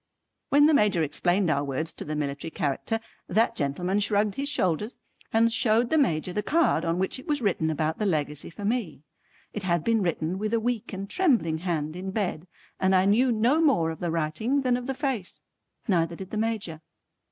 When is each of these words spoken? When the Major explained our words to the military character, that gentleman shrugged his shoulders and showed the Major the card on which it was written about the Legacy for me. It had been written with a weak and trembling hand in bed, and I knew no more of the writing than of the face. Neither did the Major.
When 0.49 0.65
the 0.65 0.73
Major 0.73 1.03
explained 1.03 1.51
our 1.51 1.63
words 1.63 1.93
to 1.93 2.03
the 2.03 2.15
military 2.15 2.49
character, 2.49 2.99
that 3.27 3.55
gentleman 3.55 3.99
shrugged 3.99 4.33
his 4.33 4.49
shoulders 4.49 4.95
and 5.31 5.53
showed 5.53 5.91
the 5.91 5.97
Major 5.99 6.33
the 6.33 6.41
card 6.41 6.83
on 6.83 6.97
which 6.97 7.19
it 7.19 7.27
was 7.27 7.39
written 7.43 7.69
about 7.69 7.99
the 7.99 8.07
Legacy 8.07 8.49
for 8.49 8.65
me. 8.65 9.03
It 9.53 9.61
had 9.61 9.83
been 9.83 10.01
written 10.01 10.39
with 10.39 10.55
a 10.55 10.59
weak 10.59 10.91
and 10.91 11.07
trembling 11.07 11.59
hand 11.59 11.95
in 11.95 12.09
bed, 12.09 12.47
and 12.79 12.95
I 12.95 13.05
knew 13.05 13.31
no 13.31 13.61
more 13.61 13.91
of 13.91 13.99
the 13.99 14.09
writing 14.09 14.61
than 14.61 14.75
of 14.75 14.87
the 14.87 14.95
face. 14.95 15.39
Neither 15.87 16.15
did 16.15 16.31
the 16.31 16.37
Major. 16.37 16.81